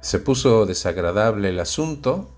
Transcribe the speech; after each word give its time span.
Se 0.00 0.18
puso 0.18 0.64
desagradable 0.64 1.50
el 1.50 1.60
asunto, 1.60 2.30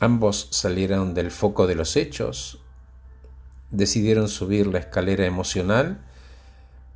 ambos 0.00 0.48
salieron 0.50 1.14
del 1.14 1.30
foco 1.30 1.66
de 1.66 1.74
los 1.74 1.96
hechos, 1.96 2.60
decidieron 3.70 4.28
subir 4.28 4.66
la 4.66 4.78
escalera 4.78 5.24
emocional 5.24 6.04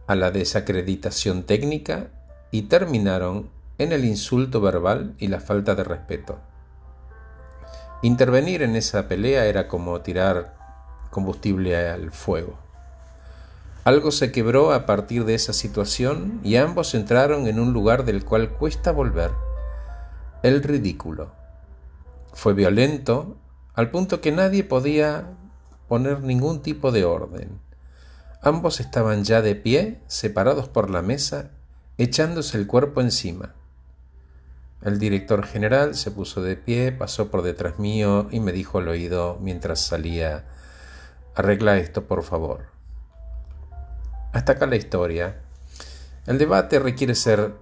a 0.07 0.15
la 0.15 0.31
desacreditación 0.31 1.45
técnica 1.45 2.09
y 2.51 2.63
terminaron 2.63 3.49
en 3.79 3.93
el 3.93 4.05
insulto 4.05 4.61
verbal 4.61 5.15
y 5.19 5.29
la 5.29 5.41
falta 5.41 5.75
de 5.75 5.85
respeto. 5.85 6.39
Intervenir 8.03 8.61
en 8.61 8.77
esa 8.77 9.09
pelea 9.09 9.47
era 9.47 9.69
como 9.69 10.03
tirar 10.03 10.55
combustible 11.11 11.79
al 11.79 12.11
fuego. 12.11 12.59
Algo 13.85 14.11
se 14.11 14.33
quebró 14.33 14.73
a 14.73 14.85
partir 14.85 15.25
de 15.25 15.35
esa 15.35 15.55
situación 15.55 16.41
y 16.45 16.57
ambos 16.57 16.95
entraron 16.95 17.47
en 17.47 17.59
un 17.59 17.73
lugar 17.73 18.05
del 18.05 18.23
cual 18.23 18.51
cuesta 18.51 18.93
volver 18.93 19.31
el 20.43 20.63
ridículo. 20.63 21.33
Fue 22.33 22.53
violento 22.53 23.37
al 23.75 23.91
punto 23.91 24.21
que 24.21 24.33
nadie 24.33 24.65
podía 24.65 25.37
poner 25.89 26.21
ningún 26.21 26.63
tipo 26.63 26.91
de 26.91 27.05
orden. 27.05 27.61
Ambos 28.43 28.81
estaban 28.81 29.23
ya 29.23 29.41
de 29.41 29.55
pie, 29.55 30.01
separados 30.09 30.69
por 30.69 30.91
la 30.91 31.01
mesa, 31.01 31.51
echándose 31.97 32.59
el 32.59 32.67
cuerpo 32.67 33.01
encima. 33.01 33.55
El 34.83 34.99
director 34.99 35.47
general 35.47 35.95
se 35.95 36.11
puso 36.11 36.43
de 36.43 36.57
pie, 36.57 36.91
pasó 36.91 37.31
por 37.31 37.43
detrás 37.43 37.79
mío 37.79 38.27
y 38.33 38.41
me 38.41 38.51
dijo 38.51 38.79
al 38.79 38.89
oído 38.89 39.39
mientras 39.41 39.81
salía 39.81 40.45
Arregla 41.37 41.79
esto, 41.79 42.07
por 42.07 42.25
favor. 42.25 42.67
Hasta 44.33 44.53
acá 44.53 44.67
la 44.67 44.77
historia. 44.77 45.41
El 46.27 46.39
debate 46.39 46.81
requiere 46.81 47.15
ser, 47.15 47.55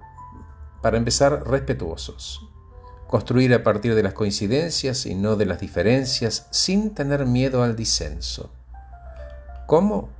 para 0.80 0.96
empezar, 0.96 1.46
respetuosos 1.46 2.50
construir 3.10 3.52
a 3.54 3.64
partir 3.64 3.96
de 3.96 4.04
las 4.04 4.12
coincidencias 4.12 5.04
y 5.04 5.16
no 5.16 5.34
de 5.34 5.44
las 5.44 5.58
diferencias, 5.58 6.46
sin 6.50 6.94
tener 6.94 7.26
miedo 7.26 7.64
al 7.64 7.74
disenso. 7.74 8.52
¿Cómo? 9.66 10.10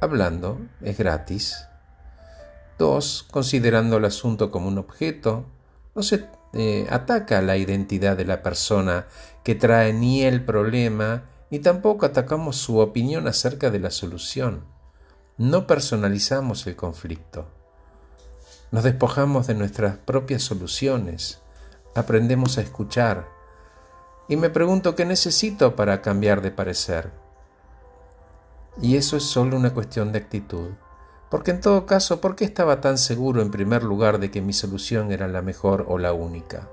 Hablando, 0.00 0.58
es 0.80 0.96
gratis. 0.96 1.66
Dos, 2.78 3.26
considerando 3.30 3.98
el 3.98 4.06
asunto 4.06 4.50
como 4.50 4.68
un 4.68 4.78
objeto, 4.78 5.44
no 5.94 6.02
se 6.02 6.24
eh, 6.54 6.86
ataca 6.88 7.42
la 7.42 7.58
identidad 7.58 8.16
de 8.16 8.24
la 8.24 8.42
persona 8.42 9.08
que 9.44 9.54
trae 9.54 9.92
ni 9.92 10.22
el 10.22 10.42
problema, 10.42 11.24
ni 11.50 11.58
tampoco 11.58 12.06
atacamos 12.06 12.56
su 12.56 12.78
opinión 12.78 13.28
acerca 13.28 13.70
de 13.70 13.80
la 13.80 13.90
solución. 13.90 14.64
No 15.36 15.66
personalizamos 15.66 16.66
el 16.66 16.76
conflicto. 16.76 17.46
Nos 18.70 18.84
despojamos 18.84 19.46
de 19.46 19.54
nuestras 19.54 19.98
propias 19.98 20.42
soluciones 20.42 21.42
aprendemos 21.98 22.58
a 22.58 22.62
escuchar. 22.62 23.28
Y 24.28 24.36
me 24.36 24.50
pregunto 24.50 24.94
qué 24.94 25.04
necesito 25.04 25.76
para 25.76 26.02
cambiar 26.02 26.42
de 26.42 26.50
parecer. 26.50 27.10
Y 28.80 28.96
eso 28.96 29.16
es 29.16 29.24
solo 29.24 29.56
una 29.56 29.74
cuestión 29.74 30.12
de 30.12 30.18
actitud. 30.18 30.70
Porque 31.30 31.50
en 31.50 31.60
todo 31.60 31.84
caso, 31.84 32.20
¿por 32.20 32.36
qué 32.36 32.44
estaba 32.44 32.80
tan 32.80 32.96
seguro 32.96 33.42
en 33.42 33.50
primer 33.50 33.82
lugar 33.82 34.18
de 34.18 34.30
que 34.30 34.40
mi 34.40 34.52
solución 34.52 35.12
era 35.12 35.28
la 35.28 35.42
mejor 35.42 35.84
o 35.88 35.98
la 35.98 36.12
única? 36.12 36.68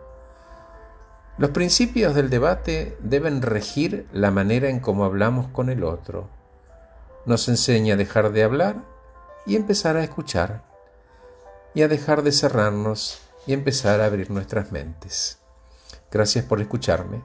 Los 1.38 1.50
principios 1.50 2.16
del 2.16 2.30
debate 2.30 2.96
deben 3.02 3.42
regir 3.42 4.08
la 4.14 4.31
manera 4.31 4.70
en 4.70 4.80
cómo 4.80 5.03
hablamos 5.03 5.48
con 5.48 5.70
el 5.70 5.84
otro. 5.84 6.30
Nos 7.26 7.50
enseña 7.50 7.96
a 7.96 7.98
dejar 7.98 8.31
de 8.31 8.44
hablar 8.44 8.78
y 9.46 9.58
empezar 9.58 9.98
a 9.98 10.03
escuchar, 10.03 10.64
y 11.73 11.81
a 11.81 11.90
dejar 11.90 12.23
de 12.23 12.31
cerrarnos 12.31 13.25
y 13.48 13.54
empezar 13.54 14.02
a 14.02 14.06
abrir 14.06 14.32
nuestras 14.32 14.72
mentes. 14.72 15.40
Gracias 16.12 16.46
por 16.46 16.62
escucharme. 16.62 17.22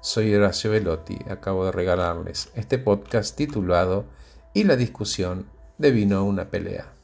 Soy 0.00 0.34
Horacio 0.34 0.70
Velotti. 0.70 1.18
Acabo 1.28 1.64
de 1.64 1.72
regalarles 1.72 2.50
este 2.54 2.78
podcast 2.78 3.36
titulado 3.36 4.04
Y 4.54 4.64
la 4.64 4.76
discusión 4.76 5.46
de 5.78 5.90
vino 5.90 6.24
una 6.24 6.50
pelea. 6.50 6.95